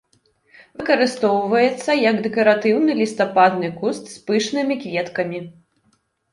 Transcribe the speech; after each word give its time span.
Выкарыстоўваецца 0.79 1.89
як 2.09 2.17
дэкаратыўны 2.25 2.91
лістападны 3.03 3.73
куст 3.83 4.03
з 4.17 4.27
пышнымі 4.33 4.81
кветкамі. 4.83 5.47